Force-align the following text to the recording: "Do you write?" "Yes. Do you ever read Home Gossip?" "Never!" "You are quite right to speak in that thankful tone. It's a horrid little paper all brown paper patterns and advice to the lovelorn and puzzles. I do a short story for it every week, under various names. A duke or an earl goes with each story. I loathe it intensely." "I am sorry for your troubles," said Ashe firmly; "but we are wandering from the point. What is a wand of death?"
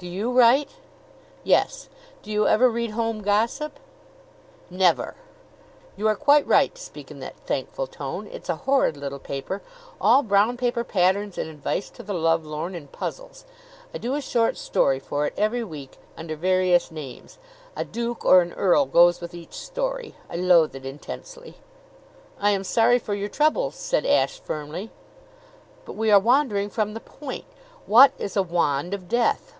"Do 0.00 0.10
you 0.10 0.30
write?" 0.32 0.68
"Yes. 1.44 1.88
Do 2.22 2.30
you 2.30 2.46
ever 2.46 2.68
read 2.68 2.90
Home 2.90 3.22
Gossip?" 3.22 3.80
"Never!" 4.68 5.14
"You 5.96 6.06
are 6.08 6.14
quite 6.14 6.46
right 6.46 6.74
to 6.74 6.82
speak 6.82 7.10
in 7.10 7.20
that 7.20 7.38
thankful 7.46 7.86
tone. 7.86 8.26
It's 8.26 8.50
a 8.50 8.54
horrid 8.68 8.98
little 8.98 9.18
paper 9.18 9.62
all 9.98 10.22
brown 10.22 10.58
paper 10.58 10.84
patterns 10.84 11.38
and 11.38 11.48
advice 11.48 11.88
to 11.88 12.02
the 12.02 12.12
lovelorn 12.12 12.74
and 12.74 12.92
puzzles. 12.92 13.46
I 13.94 13.98
do 13.98 14.14
a 14.14 14.20
short 14.20 14.58
story 14.58 15.00
for 15.00 15.24
it 15.26 15.32
every 15.38 15.64
week, 15.64 15.96
under 16.18 16.36
various 16.36 16.90
names. 16.90 17.38
A 17.74 17.82
duke 17.82 18.26
or 18.26 18.42
an 18.42 18.52
earl 18.52 18.84
goes 18.84 19.22
with 19.22 19.32
each 19.32 19.54
story. 19.54 20.14
I 20.28 20.36
loathe 20.36 20.76
it 20.76 20.84
intensely." 20.84 21.54
"I 22.38 22.50
am 22.50 22.62
sorry 22.64 22.98
for 22.98 23.14
your 23.14 23.30
troubles," 23.30 23.74
said 23.74 24.04
Ashe 24.04 24.38
firmly; 24.38 24.90
"but 25.86 25.94
we 25.94 26.10
are 26.10 26.20
wandering 26.20 26.68
from 26.68 26.92
the 26.92 27.00
point. 27.00 27.46
What 27.86 28.12
is 28.18 28.36
a 28.36 28.42
wand 28.42 28.92
of 28.92 29.08
death?" 29.08 29.54